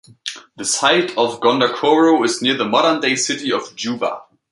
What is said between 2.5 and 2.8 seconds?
to the